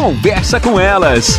Conversa 0.00 0.58
com 0.58 0.80
elas. 0.80 1.38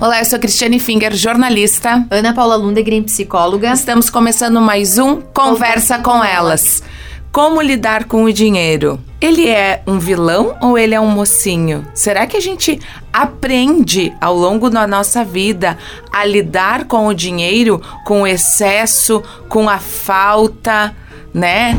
Olá, 0.00 0.18
eu 0.18 0.24
sou 0.24 0.36
Cristiane 0.40 0.80
Finger, 0.80 1.14
jornalista. 1.14 2.04
Ana 2.10 2.34
Paula 2.34 2.56
Lundegren, 2.56 3.04
psicóloga. 3.04 3.72
Estamos 3.72 4.10
começando 4.10 4.60
mais 4.60 4.98
um 4.98 5.20
Conversa 5.20 6.00
com 6.00 6.24
Elas. 6.24 6.82
Como 7.30 7.62
lidar 7.62 8.06
com 8.06 8.24
o 8.24 8.32
dinheiro? 8.32 8.98
Ele 9.20 9.48
é 9.48 9.80
um 9.86 10.00
vilão 10.00 10.56
ou 10.60 10.76
ele 10.76 10.96
é 10.96 11.00
um 11.00 11.08
mocinho? 11.08 11.86
Será 11.94 12.26
que 12.26 12.36
a 12.36 12.40
gente 12.40 12.80
aprende 13.12 14.12
ao 14.20 14.34
longo 14.34 14.68
da 14.68 14.88
nossa 14.88 15.24
vida 15.24 15.78
a 16.12 16.24
lidar 16.24 16.86
com 16.86 17.06
o 17.06 17.14
dinheiro, 17.14 17.80
com 18.04 18.22
o 18.22 18.26
excesso, 18.26 19.22
com 19.48 19.68
a 19.68 19.78
falta, 19.78 20.96
né? 21.32 21.78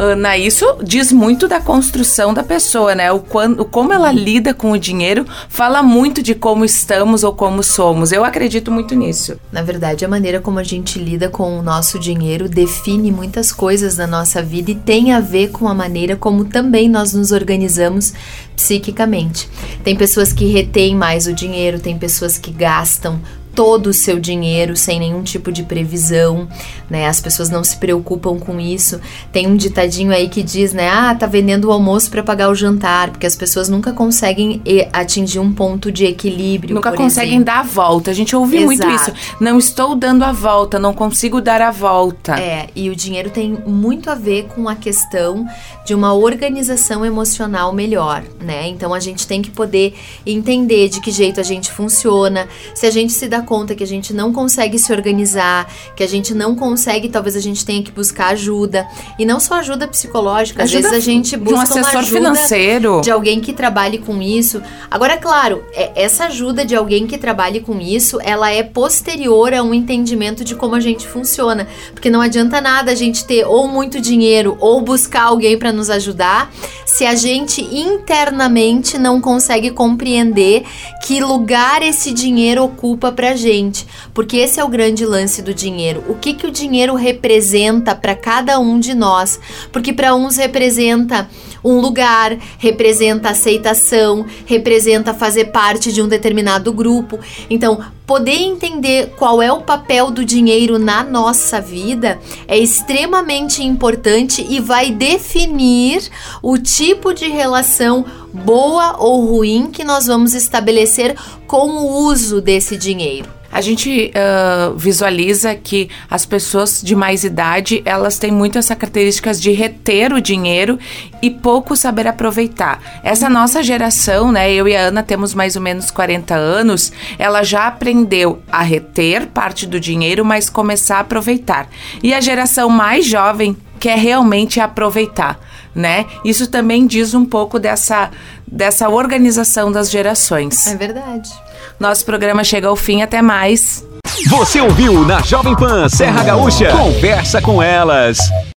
Ana, 0.00 0.38
isso 0.38 0.64
diz 0.80 1.12
muito 1.12 1.48
da 1.48 1.60
construção 1.60 2.32
da 2.32 2.44
pessoa, 2.44 2.94
né? 2.94 3.10
O, 3.10 3.18
quando, 3.18 3.64
como 3.64 3.92
ela 3.92 4.12
lida 4.12 4.54
com 4.54 4.70
o 4.70 4.78
dinheiro 4.78 5.26
fala 5.48 5.82
muito 5.82 6.22
de 6.22 6.36
como 6.36 6.64
estamos 6.64 7.24
ou 7.24 7.32
como 7.32 7.64
somos. 7.64 8.12
Eu 8.12 8.24
acredito 8.24 8.70
muito 8.70 8.94
nisso. 8.94 9.40
Na 9.50 9.60
verdade, 9.60 10.04
a 10.04 10.08
maneira 10.08 10.40
como 10.40 10.60
a 10.60 10.62
gente 10.62 11.00
lida 11.00 11.28
com 11.28 11.58
o 11.58 11.62
nosso 11.62 11.98
dinheiro 11.98 12.48
define 12.48 13.10
muitas 13.10 13.50
coisas 13.50 13.96
na 13.96 14.06
nossa 14.06 14.40
vida 14.40 14.70
e 14.70 14.76
tem 14.76 15.12
a 15.12 15.18
ver 15.18 15.48
com 15.50 15.66
a 15.66 15.74
maneira 15.74 16.14
como 16.14 16.44
também 16.44 16.88
nós 16.88 17.12
nos 17.12 17.32
organizamos 17.32 18.14
psiquicamente. 18.54 19.50
Tem 19.82 19.96
pessoas 19.96 20.32
que 20.32 20.46
retêm 20.46 20.94
mais 20.94 21.26
o 21.26 21.32
dinheiro, 21.32 21.80
tem 21.80 21.98
pessoas 21.98 22.38
que 22.38 22.52
gastam 22.52 23.20
todo 23.58 23.88
o 23.88 23.92
seu 23.92 24.20
dinheiro 24.20 24.76
sem 24.76 25.00
nenhum 25.00 25.20
tipo 25.20 25.50
de 25.50 25.64
previsão, 25.64 26.46
né? 26.88 27.08
As 27.08 27.20
pessoas 27.20 27.50
não 27.50 27.64
se 27.64 27.76
preocupam 27.76 28.38
com 28.38 28.60
isso. 28.60 29.00
Tem 29.32 29.48
um 29.48 29.56
ditadinho 29.56 30.12
aí 30.12 30.28
que 30.28 30.44
diz, 30.44 30.72
né? 30.72 30.88
Ah, 30.88 31.12
tá 31.12 31.26
vendendo 31.26 31.64
o 31.64 31.72
almoço 31.72 32.08
para 32.08 32.22
pagar 32.22 32.50
o 32.50 32.54
jantar, 32.54 33.10
porque 33.10 33.26
as 33.26 33.34
pessoas 33.34 33.68
nunca 33.68 33.92
conseguem 33.92 34.62
atingir 34.92 35.40
um 35.40 35.52
ponto 35.52 35.90
de 35.90 36.04
equilíbrio. 36.04 36.76
Nunca 36.76 36.92
conseguem 36.92 37.30
exemplo. 37.30 37.46
dar 37.46 37.58
a 37.58 37.62
volta. 37.64 38.12
A 38.12 38.14
gente 38.14 38.36
ouve 38.36 38.58
Exato. 38.58 38.66
muito 38.68 38.88
isso. 38.90 39.12
Não 39.40 39.58
estou 39.58 39.96
dando 39.96 40.22
a 40.22 40.30
volta, 40.30 40.78
não 40.78 40.94
consigo 40.94 41.40
dar 41.40 41.60
a 41.60 41.72
volta. 41.72 42.38
É, 42.38 42.68
e 42.76 42.88
o 42.88 42.94
dinheiro 42.94 43.28
tem 43.28 43.58
muito 43.66 44.08
a 44.08 44.14
ver 44.14 44.44
com 44.54 44.68
a 44.68 44.76
questão 44.76 45.44
de 45.84 45.96
uma 45.96 46.14
organização 46.14 47.04
emocional 47.04 47.72
melhor, 47.72 48.22
né? 48.40 48.68
Então 48.68 48.94
a 48.94 49.00
gente 49.00 49.26
tem 49.26 49.42
que 49.42 49.50
poder 49.50 49.94
entender 50.24 50.88
de 50.90 51.00
que 51.00 51.10
jeito 51.10 51.40
a 51.40 51.42
gente 51.42 51.72
funciona, 51.72 52.46
se 52.72 52.86
a 52.86 52.90
gente 52.92 53.12
se 53.12 53.26
dá 53.26 53.47
conta 53.48 53.74
que 53.74 53.82
a 53.82 53.86
gente 53.86 54.12
não 54.12 54.30
consegue 54.30 54.78
se 54.78 54.92
organizar, 54.92 55.66
que 55.96 56.02
a 56.02 56.06
gente 56.06 56.34
não 56.34 56.54
consegue, 56.54 57.08
talvez 57.08 57.34
a 57.34 57.40
gente 57.40 57.64
tenha 57.64 57.82
que 57.82 57.90
buscar 57.90 58.28
ajuda. 58.34 58.86
E 59.18 59.24
não 59.24 59.40
só 59.40 59.54
ajuda 59.54 59.88
psicológica, 59.88 60.62
às 60.64 60.68
Ajuda 60.70 60.90
vezes 60.90 60.96
a 60.96 61.10
gente 61.10 61.34
busca 61.34 61.58
um 61.58 61.62
assessor 61.62 61.82
uma 61.92 62.00
ajuda 62.00 62.16
financeiro. 62.18 63.00
de 63.00 63.10
alguém 63.10 63.40
que 63.40 63.54
trabalhe 63.54 63.96
com 63.96 64.20
isso. 64.20 64.60
Agora, 64.90 65.16
claro, 65.16 65.64
é- 65.72 65.92
essa 65.94 66.26
ajuda 66.26 66.62
de 66.62 66.76
alguém 66.76 67.06
que 67.06 67.16
trabalhe 67.16 67.60
com 67.60 67.80
isso, 67.80 68.18
ela 68.22 68.50
é 68.50 68.62
posterior 68.62 69.54
a 69.54 69.62
um 69.62 69.72
entendimento 69.72 70.44
de 70.44 70.54
como 70.54 70.74
a 70.74 70.80
gente 70.80 71.06
funciona. 71.06 71.66
Porque 71.94 72.10
não 72.10 72.20
adianta 72.20 72.60
nada 72.60 72.92
a 72.92 72.94
gente 72.94 73.24
ter 73.24 73.46
ou 73.46 73.66
muito 73.66 73.98
dinheiro 73.98 74.58
ou 74.60 74.82
buscar 74.82 75.22
alguém 75.22 75.56
para 75.56 75.72
nos 75.72 75.88
ajudar 75.88 76.50
se 76.88 77.04
a 77.04 77.14
gente 77.14 77.60
internamente 77.60 78.96
não 78.96 79.20
consegue 79.20 79.70
compreender 79.70 80.64
que 81.04 81.20
lugar 81.20 81.82
esse 81.82 82.14
dinheiro 82.14 82.64
ocupa 82.64 83.12
pra 83.12 83.36
gente. 83.36 83.86
Porque 84.14 84.38
esse 84.38 84.58
é 84.58 84.64
o 84.64 84.68
grande 84.68 85.04
lance 85.04 85.42
do 85.42 85.52
dinheiro. 85.52 86.02
O 86.08 86.14
que 86.14 86.32
que 86.32 86.46
o 86.46 86.50
dinheiro 86.50 86.94
representa 86.94 87.94
para 87.94 88.14
cada 88.14 88.58
um 88.58 88.80
de 88.80 88.94
nós? 88.94 89.38
Porque 89.70 89.92
para 89.92 90.14
uns 90.14 90.38
representa 90.38 91.28
um 91.64 91.80
lugar, 91.80 92.36
representa 92.58 93.30
aceitação, 93.30 94.26
representa 94.46 95.14
fazer 95.14 95.46
parte 95.46 95.92
de 95.92 96.02
um 96.02 96.08
determinado 96.08 96.72
grupo. 96.72 97.18
Então, 97.50 97.80
poder 98.06 98.40
entender 98.40 99.14
qual 99.18 99.42
é 99.42 99.52
o 99.52 99.60
papel 99.60 100.10
do 100.10 100.24
dinheiro 100.24 100.78
na 100.78 101.04
nossa 101.04 101.60
vida 101.60 102.18
é 102.46 102.56
extremamente 102.56 103.62
importante 103.62 104.46
e 104.48 104.60
vai 104.60 104.90
definir 104.90 106.08
o 106.42 106.56
tipo 106.56 107.12
de 107.12 107.28
relação 107.28 108.04
boa 108.32 108.96
ou 108.98 109.26
ruim 109.26 109.70
que 109.70 109.84
nós 109.84 110.06
vamos 110.06 110.34
estabelecer 110.34 111.16
com 111.46 111.70
o 111.70 112.04
uso 112.06 112.40
desse 112.40 112.76
dinheiro. 112.76 113.37
A 113.50 113.60
gente 113.60 114.12
ah, 114.14 114.72
visualiza 114.76 115.54
que 115.54 115.88
as 116.10 116.26
pessoas 116.26 116.82
de 116.82 116.94
mais 116.94 117.24
idade 117.24 117.82
elas 117.84 118.18
têm 118.18 118.30
muito 118.30 118.58
essa 118.58 118.76
características 118.76 119.40
de 119.40 119.52
reter 119.52 120.12
o 120.12 120.20
dinheiro 120.20 120.78
e 121.20 121.30
pouco 121.30 121.76
saber 121.76 122.06
aproveitar. 122.06 122.80
Essa 123.02 123.28
nossa 123.28 123.62
geração, 123.62 124.32
né? 124.32 124.52
Eu 124.52 124.66
e 124.68 124.76
a 124.76 124.82
Ana 124.82 125.02
temos 125.02 125.34
mais 125.34 125.56
ou 125.56 125.62
menos 125.62 125.90
40 125.90 126.34
anos, 126.34 126.92
ela 127.18 127.42
já 127.42 127.66
aprendeu 127.66 128.40
a 128.50 128.62
reter 128.62 129.26
parte 129.26 129.66
do 129.66 129.78
dinheiro, 129.78 130.24
mas 130.24 130.48
começar 130.48 130.98
a 130.98 131.00
aproveitar. 131.00 131.68
E 132.02 132.14
a 132.14 132.20
geração 132.20 132.68
mais 132.68 133.04
jovem 133.04 133.56
quer 133.78 133.98
realmente 133.98 134.60
aproveitar, 134.60 135.38
né? 135.74 136.06
Isso 136.24 136.46
também 136.46 136.86
diz 136.86 137.14
um 137.14 137.24
pouco 137.24 137.58
dessa, 137.58 138.10
dessa 138.46 138.88
organização 138.88 139.70
das 139.70 139.90
gerações. 139.90 140.66
É 140.66 140.76
verdade. 140.76 141.30
Nosso 141.78 142.04
programa 142.04 142.42
chega 142.42 142.68
ao 142.68 142.76
fim, 142.76 143.02
até 143.02 143.22
mais. 143.22 143.84
Você 144.28 144.60
ouviu 144.60 145.04
na 145.04 145.20
Jovem 145.22 145.54
Pan 145.54 145.88
Serra 145.88 146.24
Gaúcha? 146.24 146.70
Conversa 146.70 147.40
com 147.40 147.62
elas. 147.62 148.18